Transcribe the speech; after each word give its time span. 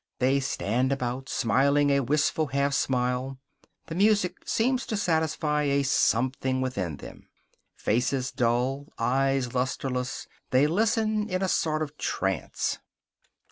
They 0.17 0.39
stand 0.39 0.91
about, 0.91 1.29
smiling 1.29 1.91
a 1.91 1.99
wistful 1.99 2.47
half 2.47 2.73
smile. 2.73 3.37
The 3.85 3.93
music 3.93 4.37
seems 4.47 4.87
to 4.87 4.97
satisfy 4.97 5.61
a 5.65 5.83
something 5.83 6.59
within 6.59 6.97
them. 6.97 7.29
Faces 7.75 8.31
dull, 8.31 8.87
eyes 8.97 9.53
lusterless, 9.53 10.25
they 10.49 10.65
listen 10.65 11.29
in 11.29 11.43
a 11.43 11.47
sort 11.47 11.83
of 11.83 11.95
trance. 11.99 12.79